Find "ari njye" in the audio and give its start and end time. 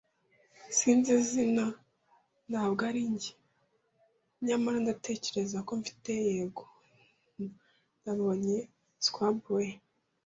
2.89-3.31